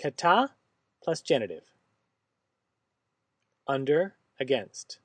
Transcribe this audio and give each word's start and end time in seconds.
Kata 0.00 0.50
plus 1.02 1.20
genitive. 1.20 1.64
Under, 3.66 4.16
against. 4.38 4.98